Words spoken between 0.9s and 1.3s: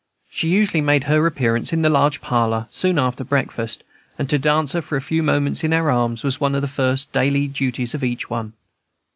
her